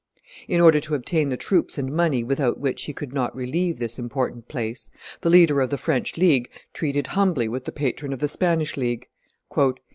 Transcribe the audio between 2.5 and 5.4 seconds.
which he could not relieve this important place, the